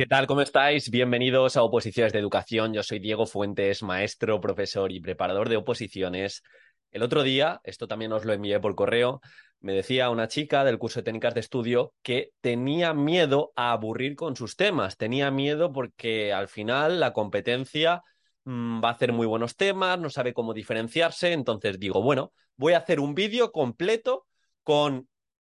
[0.00, 0.26] ¿Qué tal?
[0.26, 0.88] ¿Cómo estáis?
[0.88, 2.72] Bienvenidos a Oposiciones de Educación.
[2.72, 6.42] Yo soy Diego Fuentes, maestro, profesor y preparador de oposiciones.
[6.90, 9.20] El otro día, esto también os lo envié por correo,
[9.60, 14.16] me decía una chica del curso de técnicas de estudio que tenía miedo a aburrir
[14.16, 18.00] con sus temas, tenía miedo porque al final la competencia
[18.44, 22.72] mmm, va a hacer muy buenos temas, no sabe cómo diferenciarse, entonces digo, bueno, voy
[22.72, 24.26] a hacer un vídeo completo
[24.62, 25.09] con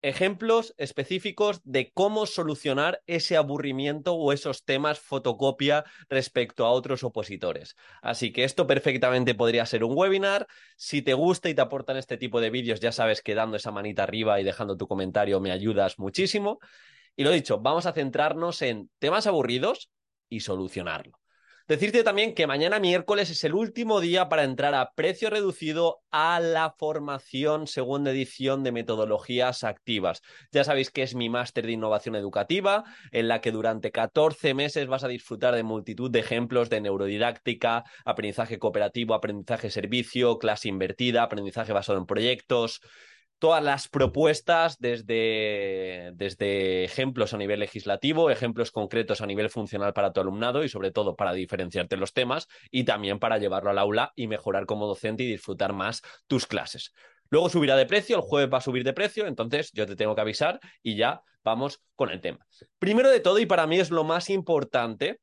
[0.08, 7.76] ejemplos específicos de cómo solucionar ese aburrimiento o esos temas fotocopia respecto a otros opositores.
[8.02, 10.46] Así que esto perfectamente podría ser un webinar.
[10.76, 13.72] Si te gusta y te aportan este tipo de vídeos, ya sabes que dando esa
[13.72, 16.60] manita arriba y dejando tu comentario me ayudas muchísimo.
[17.16, 19.90] Y lo dicho, vamos a centrarnos en temas aburridos
[20.28, 21.18] y solucionarlo.
[21.68, 26.38] Decirte también que mañana miércoles es el último día para entrar a precio reducido a
[26.38, 30.22] la formación segunda edición de metodologías activas.
[30.52, 34.86] Ya sabéis que es mi máster de innovación educativa, en la que durante 14 meses
[34.86, 41.24] vas a disfrutar de multitud de ejemplos de neurodidáctica, aprendizaje cooperativo, aprendizaje servicio, clase invertida,
[41.24, 42.80] aprendizaje basado en proyectos
[43.38, 50.12] todas las propuestas desde, desde, ejemplos a nivel legislativo, ejemplos concretos a nivel funcional para
[50.12, 54.12] tu alumnado y sobre todo para diferenciarte los temas y también para llevarlo al aula
[54.16, 56.92] y mejorar como docente y disfrutar más tus clases.
[57.28, 60.14] Luego subirá de precio, el jueves va a subir de precio, entonces yo te tengo
[60.14, 62.46] que avisar y ya vamos con el tema.
[62.78, 65.20] Primero de todo, y para mí es lo más importante,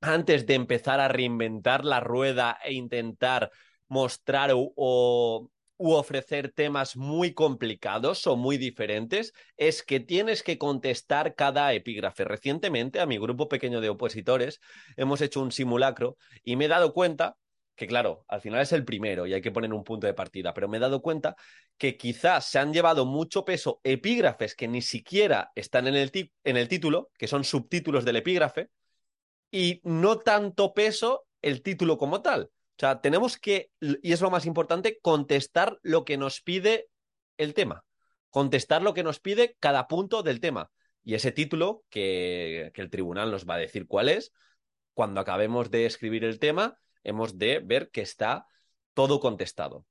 [0.00, 3.50] antes de empezar a reinventar la rueda e intentar
[3.88, 10.58] mostrar o, o u ofrecer temas muy complicados o muy diferentes, es que tienes que
[10.58, 12.24] contestar cada epígrafe.
[12.24, 14.60] Recientemente, a mi grupo pequeño de opositores,
[14.96, 17.36] hemos hecho un simulacro y me he dado cuenta
[17.76, 20.54] que claro, al final es el primero y hay que poner un punto de partida,
[20.54, 21.34] pero me he dado cuenta
[21.76, 26.12] que quizás se han llevado mucho peso epígrafes que ni siquiera están en el,
[26.44, 28.70] en el título, que son subtítulos del epígrafe,
[29.50, 32.50] y no tanto peso el título como tal.
[32.76, 36.88] O sea, tenemos que, y es lo más importante, contestar lo que nos pide
[37.36, 37.84] el tema.
[38.30, 40.70] Contestar lo que nos pide cada punto del tema.
[41.04, 44.32] Y ese título, que, que el tribunal nos va a decir cuál es,
[44.92, 48.46] cuando acabemos de escribir el tema, hemos de ver que está
[48.94, 49.86] todo contestado.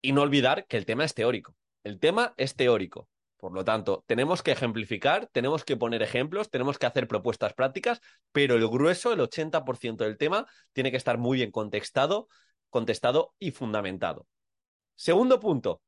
[0.00, 1.56] Y no olvidar que el tema es teórico.
[1.82, 3.08] El tema es teórico.
[3.44, 8.00] Por lo tanto, tenemos que ejemplificar, tenemos que poner ejemplos, tenemos que hacer propuestas prácticas,
[8.32, 12.28] pero el grueso, el 80% del tema, tiene que estar muy bien contextado,
[12.70, 14.26] contestado y fundamentado.
[14.94, 15.82] Segundo punto,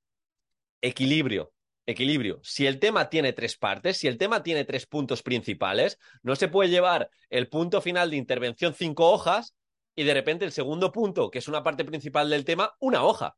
[0.83, 1.55] equilibrio.
[1.87, 2.41] Equilibrio.
[2.43, 6.49] Si el tema tiene tres partes, si el tema tiene tres puntos principales, no se
[6.49, 9.57] puede llevar el punto final de intervención cinco hojas
[9.95, 13.35] y de repente el segundo punto, que es una parte principal del tema, una hoja.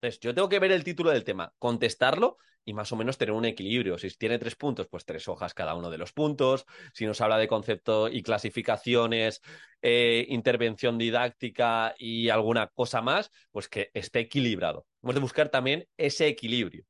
[0.00, 3.32] Entonces, yo tengo que ver el título del tema, contestarlo y más o menos tener
[3.32, 3.98] un equilibrio.
[3.98, 6.66] Si tiene tres puntos, pues tres hojas cada uno de los puntos.
[6.92, 9.40] Si nos habla de concepto y clasificaciones,
[9.82, 14.86] eh, intervención didáctica y alguna cosa más, pues que esté equilibrado.
[15.02, 16.84] Hemos de buscar también ese equilibrio.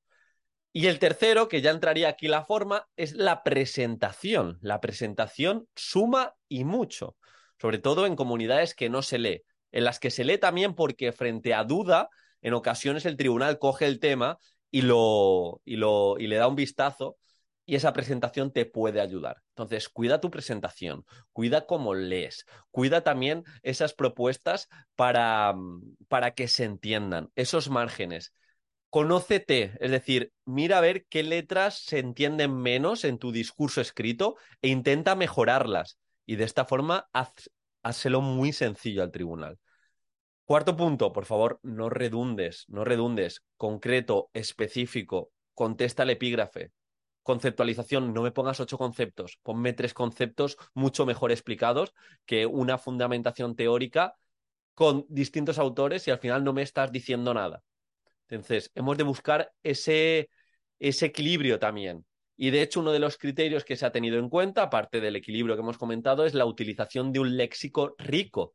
[0.73, 4.59] Y el tercero, que ya entraría aquí la forma, es la presentación.
[4.61, 7.17] La presentación suma y mucho,
[7.59, 9.43] sobre todo en comunidades que no se lee,
[9.73, 12.11] en las que se lee también porque frente a duda
[12.43, 14.39] en ocasiones el tribunal coge el tema
[14.71, 17.17] y, lo, y, lo, y le da un vistazo
[17.69, 19.43] y esa presentación te puede ayudar.
[19.51, 21.05] Entonces, cuida tu presentación,
[21.35, 25.55] cuida cómo lees, cuida también esas propuestas para,
[26.09, 28.33] para que se entiendan, esos márgenes.
[28.89, 34.37] Conócete, es decir, mira a ver qué letras se entienden menos en tu discurso escrito
[34.63, 35.99] e intenta mejorarlas.
[36.25, 37.51] Y de esta forma, haz,
[37.83, 39.59] hazlo muy sencillo al tribunal.
[40.49, 46.73] Cuarto punto, por favor, no redundes, no redundes, concreto, específico, contesta el epígrafe.
[47.23, 51.93] Conceptualización, no me pongas ocho conceptos, ponme tres conceptos mucho mejor explicados
[52.25, 54.15] que una fundamentación teórica
[54.73, 57.63] con distintos autores y al final no me estás diciendo nada.
[58.31, 60.31] Entonces, hemos de buscar ese,
[60.79, 62.07] ese equilibrio también.
[62.39, 65.17] Y de hecho, uno de los criterios que se ha tenido en cuenta, aparte del
[65.17, 68.55] equilibrio que hemos comentado, es la utilización de un léxico rico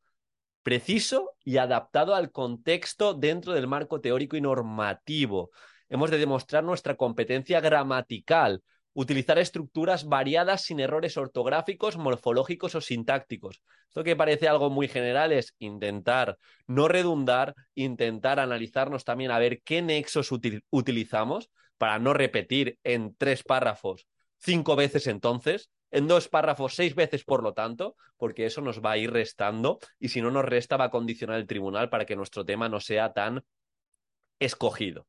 [0.63, 5.51] preciso y adaptado al contexto dentro del marco teórico y normativo.
[5.89, 8.63] Hemos de demostrar nuestra competencia gramatical,
[8.95, 13.63] Utilizar estructuras variadas sin errores ortográficos, morfológicos o sintácticos.
[13.88, 16.38] Esto que parece algo muy general es intentar
[16.68, 20.31] no redundar, intentar analizarnos también a ver qué nexos
[20.69, 21.50] utilizamos
[21.80, 24.06] para no repetir en tres párrafos
[24.44, 28.94] cinco veces entonces, en dos párrafos seis veces por lo tanto, porque eso nos va
[28.94, 32.16] a ir restando y si no nos resta va a condicionar el tribunal para que
[32.16, 33.45] nuestro tema no sea tan
[34.40, 35.07] escogido.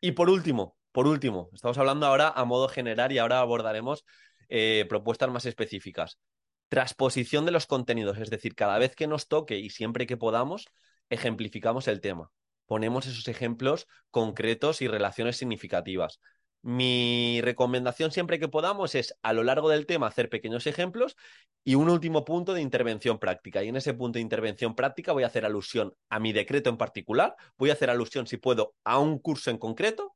[0.00, 4.04] Y por último, por último, estamos hablando ahora a modo general y ahora abordaremos
[4.48, 6.20] eh, propuestas más específicas.
[6.68, 10.68] Transposición de los contenidos, es decir, cada vez que nos toque y siempre que podamos,
[11.08, 12.30] ejemplificamos el tema.
[12.66, 16.20] Ponemos esos ejemplos concretos y relaciones significativas.
[16.62, 21.16] Mi recomendación siempre que podamos es a lo largo del tema hacer pequeños ejemplos
[21.64, 23.64] y un último punto de intervención práctica.
[23.64, 26.76] Y en ese punto de intervención práctica voy a hacer alusión a mi decreto en
[26.76, 30.14] particular, voy a hacer alusión, si puedo, a un curso en concreto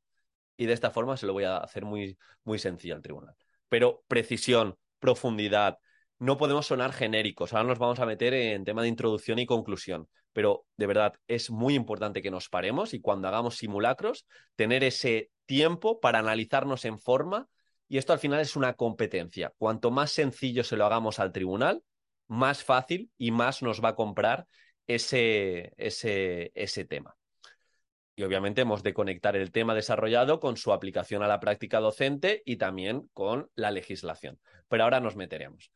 [0.55, 3.35] y de esta forma se lo voy a hacer muy, muy sencillo al tribunal.
[3.67, 5.79] Pero precisión, profundidad,
[6.19, 7.53] no podemos sonar genéricos.
[7.53, 10.07] Ahora nos vamos a meter en tema de introducción y conclusión.
[10.31, 14.25] Pero de verdad es muy importante que nos paremos y cuando hagamos simulacros,
[14.55, 17.47] tener ese tiempo para analizarnos en forma.
[17.87, 19.53] Y esto al final es una competencia.
[19.57, 21.83] Cuanto más sencillo se lo hagamos al tribunal,
[22.27, 24.47] más fácil y más nos va a comprar
[24.87, 27.15] ese, ese, ese tema.
[28.15, 32.41] Y obviamente hemos de conectar el tema desarrollado con su aplicación a la práctica docente
[32.45, 34.39] y también con la legislación.
[34.69, 35.71] Pero ahora nos meteremos.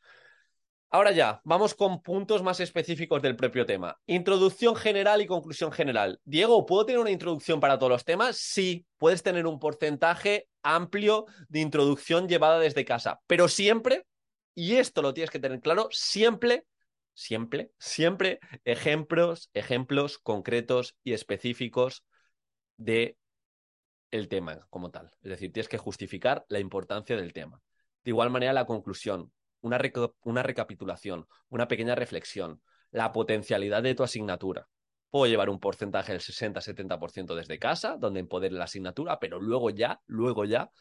[0.92, 4.00] Ahora ya, vamos con puntos más específicos del propio tema.
[4.08, 6.20] Introducción general y conclusión general.
[6.26, 8.38] Diego, ¿puedo tener una introducción para todos los temas?
[8.38, 14.06] Sí, puedes tener un porcentaje amplio de introducción llevada desde casa, pero siempre,
[14.56, 16.66] y esto lo tienes que tener claro, siempre
[17.20, 22.06] siempre, siempre ejemplos, ejemplos concretos y específicos
[22.78, 23.18] de
[24.12, 25.12] el tema como tal.
[25.22, 27.62] Es decir, tienes que justificar la importancia del tema.
[28.06, 29.80] De igual manera, la conclusión, una,
[30.24, 32.62] una recapitulación, una pequeña reflexión,
[32.92, 34.68] la potencialidad de tu asignatura.
[35.10, 40.02] Puedo llevar un porcentaje del 60-70% desde casa, donde empodere la asignatura, pero luego ya,
[40.06, 40.72] luego ya,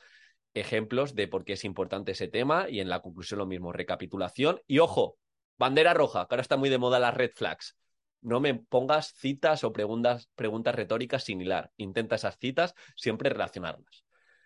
[0.55, 4.61] ejemplos de por qué es importante ese tema y en la conclusión lo mismo, recapitulación.
[4.67, 5.17] Y ojo,
[5.57, 7.77] bandera roja, que ahora está muy de moda las red flags
[8.21, 11.73] no me pongas citas o preguntas, preguntas retóricas sin hilar.
[11.77, 14.05] Intenta esas citas siempre relacionarlas.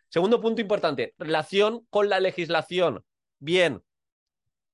[0.09, 3.05] Segundo punto importante, relación con la legislación.
[3.39, 3.83] Bien,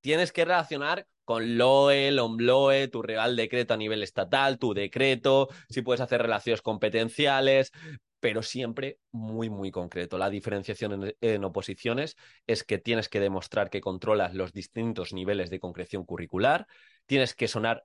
[0.00, 5.82] tienes que relacionar con LOE, LOMLOE, tu Real Decreto a nivel estatal, tu decreto, si
[5.82, 7.72] puedes hacer relaciones competenciales,
[8.20, 10.18] pero siempre muy, muy concreto.
[10.18, 12.16] La diferenciación en, en, oposiciones
[12.46, 16.66] es que tienes que demostrar que controlas los distintos niveles de concreción curricular,
[17.06, 17.84] tienes que sonar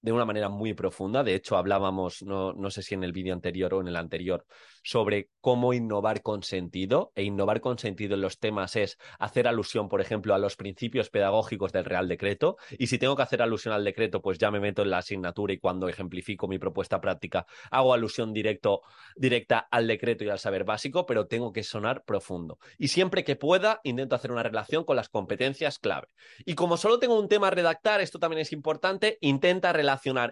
[0.00, 1.24] de una manera muy profunda.
[1.24, 4.46] De hecho, hablábamos, no, no sé si en el vídeo anterior o en el anterior,
[4.82, 7.12] sobre cómo innovar con sentido.
[7.14, 11.10] E innovar con sentido en los temas es hacer alusión, por ejemplo, a los principios
[11.10, 12.56] pedagógicos del Real Decreto.
[12.78, 15.52] Y si tengo que hacer alusión al decreto, pues ya me meto en la asignatura
[15.52, 18.82] y cuando ejemplifico mi propuesta práctica, hago alusión directo,
[19.16, 22.58] directa al decreto y al saber básico, pero tengo que sonar profundo.
[22.78, 26.08] Y siempre que pueda, intento hacer una relación con las competencias clave.
[26.44, 29.87] Y como solo tengo un tema a redactar, esto también es importante, intenta relacionar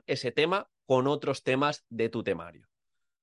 [0.06, 2.66] ese tema con otros temas de tu temario.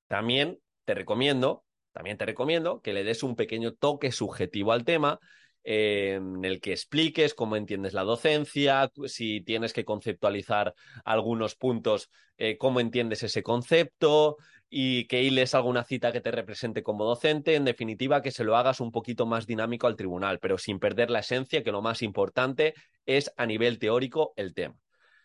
[0.08, 5.20] También te recomiendo, también te recomiendo que le des un pequeño toque subjetivo al tema
[5.64, 10.74] eh, en el que expliques cómo entiendes la docencia, si tienes que conceptualizar
[11.06, 14.38] algunos puntos, eh, cómo entiendes ese concepto
[14.70, 17.56] y que hiles alguna cita que te represente como docente.
[17.56, 21.10] En definitiva, que se lo hagas un poquito más dinámico al tribunal, pero sin perder
[21.10, 22.74] la esencia, que lo más importante
[23.06, 24.83] es a nivel teórico el tema.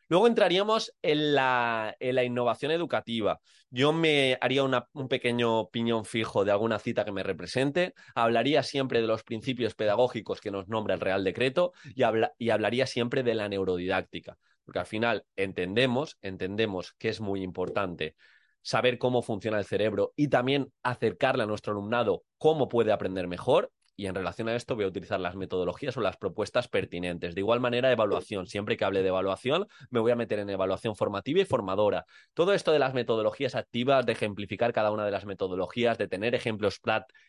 [0.09, 3.41] Luego entraríamos en la, innovación educativa.
[3.71, 9.03] Yo me haría un pequeño piñón fijo de alguna cita que me represente, hablaría siempre
[9.03, 12.03] de los principios pedagógicos que nos nombra el Real Decreto y,
[12.39, 18.17] y hablaría siempre de la neurodidáctica, porque al final entendemos, entendemos que es muy importante
[18.63, 23.71] saber cómo funciona el cerebro y también acercarle a nuestro alumnado cómo puede aprender mejor
[23.99, 27.35] y en relación a esto voy a utilizar las metodologías o las propuestas pertinentes.
[27.35, 28.47] De igual manera, evaluación.
[28.47, 32.07] Siempre que hable de evaluación, me voy a meter en evaluación formativa y formadora.
[32.33, 36.37] Todo esto de las metodologías activas, de ejemplificar cada una de las metodologías, de tener
[36.37, 36.81] ejemplos,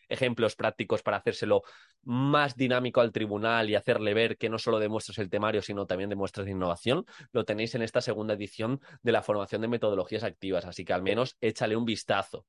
[0.08, 1.62] ejemplos prácticos para hacérselo
[2.04, 6.08] más dinámico al tribunal y hacerle ver que no solo demuestras el temario, sino también
[6.08, 10.64] demuestras innovación, lo tenéis en esta segunda edición de la formación de metodologías activas.
[10.66, 12.46] Así que al menos échale un vistazo.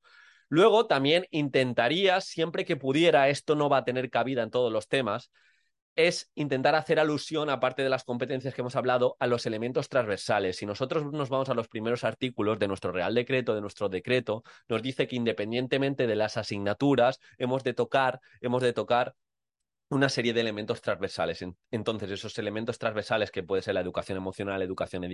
[0.51, 4.89] Luego también intentaría, siempre que pudiera, esto no va a tener cabida en todos los
[4.89, 5.31] temas,
[5.95, 10.57] es intentar hacer alusión, aparte de las competencias que hemos hablado, a los elementos transversales.
[10.57, 14.43] Si nosotros nos vamos a los primeros artículos de nuestro Real Decreto, de nuestro decreto,
[14.67, 19.15] nos dice que independientemente de las asignaturas, hemos de tocar, hemos de tocar
[19.87, 21.45] una serie de elementos transversales.
[21.69, 25.05] Entonces, esos elementos transversales que puede ser la educación emocional, educación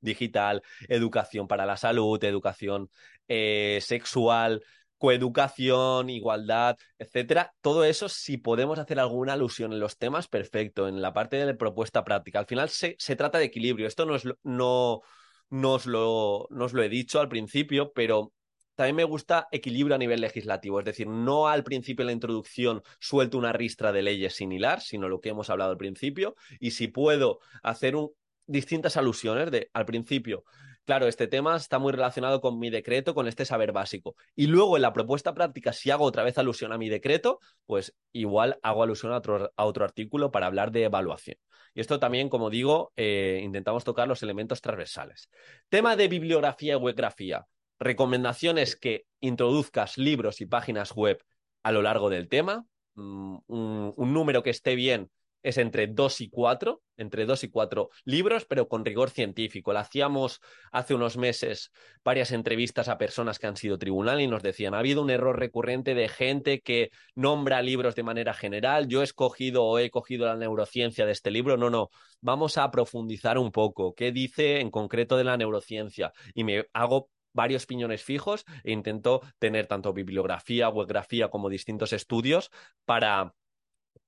[0.00, 2.90] digital, educación para la salud, educación
[3.28, 4.62] eh, sexual,
[4.98, 7.52] coeducación, igualdad, etcétera.
[7.60, 10.88] Todo eso, si podemos hacer alguna alusión en los temas, perfecto.
[10.88, 12.38] En la parte de la propuesta práctica.
[12.38, 13.86] Al final se, se trata de equilibrio.
[13.86, 15.02] Esto no, es, no,
[15.50, 18.32] no, os lo, no os lo he dicho al principio, pero
[18.76, 22.82] también me gusta equilibrio a nivel legislativo, es decir, no al principio en la introducción
[23.00, 26.72] suelto una ristra de leyes sin hilar, sino lo que hemos hablado al principio, y
[26.72, 28.10] si puedo hacer un,
[28.46, 30.44] distintas alusiones de al principio.
[30.86, 34.14] Claro, este tema está muy relacionado con mi decreto, con este saber básico.
[34.34, 37.94] Y luego en la propuesta práctica, si hago otra vez alusión a mi decreto, pues
[38.12, 41.36] igual hago alusión a otro, artículo para hablar de evaluación.
[41.74, 45.28] Y esto también, como digo, eh, intentamos tocar los elementos transversales.
[45.68, 47.46] Tema de bibliografía y webgrafía
[47.78, 51.22] recomendaciones que introduzcas libros y páginas web
[51.62, 52.64] a lo largo del tema.
[52.94, 55.10] Mm, un, número que esté bien
[55.46, 59.72] es entre dos y cuatro, entre dos y cuatro libros, pero con rigor científico.
[59.72, 60.40] Le hacíamos
[60.72, 61.70] hace unos meses
[62.02, 65.38] varias entrevistas a personas que han sido tribunal y nos decían, ha habido un error
[65.38, 70.26] recurrente de gente que nombra libros de manera general, yo he escogido o he cogido
[70.26, 74.72] la neurociencia de este libro, no, no, vamos a profundizar un poco, qué dice en
[74.72, 80.70] concreto de la neurociencia y me hago varios piñones fijos e intento tener tanto bibliografía,
[80.70, 82.50] webgrafía como distintos estudios
[82.84, 83.32] para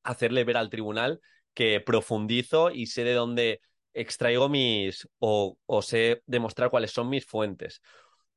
[0.03, 1.21] hacerle ver al tribunal
[1.55, 3.61] que profundizo y sé de dónde
[3.93, 7.81] extraigo mis o, o sé demostrar cuáles son mis fuentes.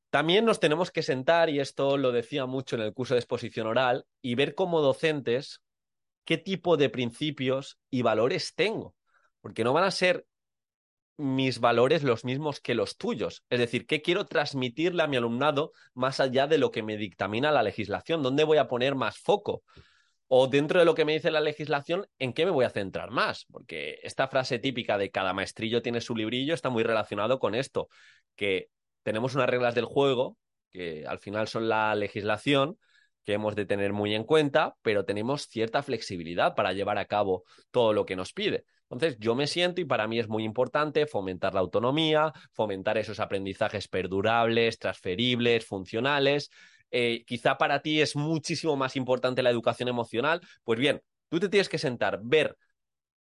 [0.10, 3.67] También nos tenemos que sentar, y esto lo decía mucho en el curso de exposición
[3.67, 5.62] oral, y ver como docentes
[6.25, 8.96] qué tipo de principios y valores tengo.
[9.39, 10.25] Porque no van a ser
[11.17, 13.43] mis valores los mismos que los tuyos.
[13.50, 17.51] Es decir, ¿qué quiero transmitirle a mi alumnado más allá de lo que me dictamina
[17.51, 18.24] la legislación?
[18.24, 19.63] ¿Dónde voy a poner más foco?
[20.34, 23.12] O dentro de lo que me dice la legislación, ¿en qué me voy a centrar
[23.12, 23.46] más?
[23.52, 27.90] Porque esta frase típica de cada maestrillo tiene su librillo está muy relacionado con esto,
[28.38, 28.70] que
[29.04, 30.38] tenemos unas reglas del juego,
[30.70, 32.78] que al final son la legislación,
[33.26, 37.44] que hemos de tener muy en cuenta, pero tenemos cierta flexibilidad para llevar a cabo
[37.70, 38.64] todo lo que nos pide.
[38.90, 43.20] Entonces, yo me siento y para mí es muy importante fomentar la autonomía, fomentar esos
[43.20, 46.52] aprendizajes perdurables, transferibles, funcionales.
[46.92, 50.42] Eh, quizá para ti es muchísimo más importante la educación emocional.
[50.64, 52.58] Pues bien, tú te tienes que sentar, ver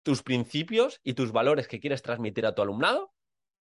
[0.03, 3.11] tus principios y tus valores que quieres transmitir a tu alumnado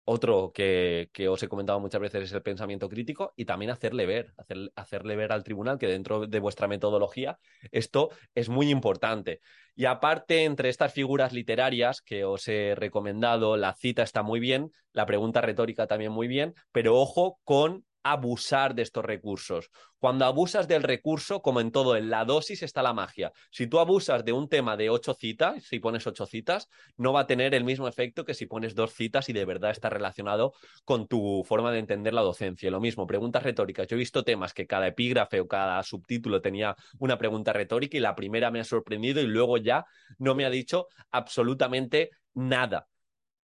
[0.04, 4.34] otro que, os he comentado muchas veces es el pensamiento crítico y también hacerle ver,
[4.74, 7.38] hacerle ver al tribunal que dentro de vuestra metodología
[7.70, 9.40] esto es muy importante.
[9.76, 14.72] Y aparte, entre estas figuras literarias que os he recomendado, la cita está muy bien,
[14.92, 19.70] la pregunta retórica también muy bien, pero ojo con abusar de estos recursos.
[19.98, 23.32] Cuando abusas del recurso, como en todo, en la dosis está la magia.
[23.50, 27.20] Si tú abusas de un tema de ocho citas, si pones ocho citas, no va
[27.20, 30.54] a tener el mismo efecto que si pones dos citas y de verdad está relacionado
[30.84, 32.70] con tu forma de entender la docencia.
[32.70, 33.86] Lo mismo, preguntas retóricas.
[33.86, 38.00] Yo he visto temas que cada epígrafe o cada subtítulo tenía una pregunta retórica y
[38.00, 39.86] la primera me ha sorprendido y luego ya
[40.18, 42.88] no me ha dicho absolutamente nada.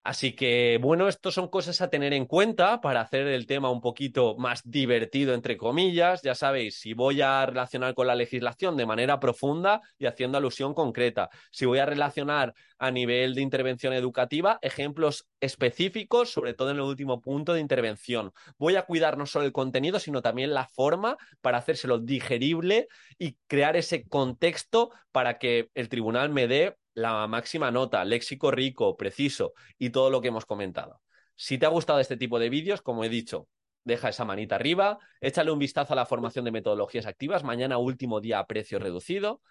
[0.03, 3.81] Así que, bueno, estos son cosas a tener en cuenta para hacer el tema un
[3.81, 6.23] poquito más divertido, entre comillas.
[6.23, 10.73] Ya sabéis, si voy a relacionar con la legislación de manera profunda y haciendo alusión
[10.73, 16.77] concreta, si voy a relacionar a nivel de intervención educativa, ejemplos específicos, sobre todo en
[16.77, 18.31] el último punto de intervención.
[18.57, 22.87] Voy a cuidar no solo el contenido, sino también la forma para hacérselo digerible
[23.19, 28.97] y crear ese contexto para que el tribunal me dé la máxima nota, léxico rico,
[28.97, 31.01] preciso y todo lo que hemos comentado.
[31.35, 33.47] Si te ha gustado este tipo de vídeos, como he dicho,
[33.83, 38.21] deja esa manita arriba, échale un vistazo a la formación de metodologías activas, mañana último
[38.21, 39.41] día a precio reducido.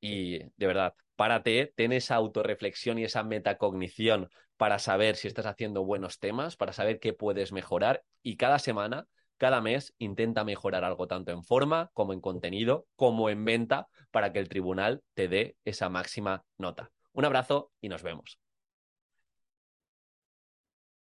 [0.00, 5.84] Y de verdad, párate, ten esa autorreflexión y esa metacognición para saber si estás haciendo
[5.84, 8.04] buenos temas, para saber qué puedes mejorar.
[8.22, 9.06] Y cada semana
[9.38, 14.32] cada mes intenta mejorar algo tanto en forma como en contenido, como en venta, para
[14.32, 16.90] que el tribunal te dé esa máxima nota.
[17.12, 18.38] Un abrazo y nos vemos.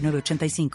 [0.00, 0.70] 85